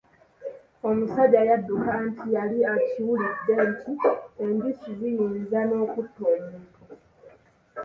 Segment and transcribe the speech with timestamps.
[0.89, 3.93] Omusajja yadduka anti yali akiwulidde nti
[4.43, 6.85] enjuki ziyinza n’okutta omuntu.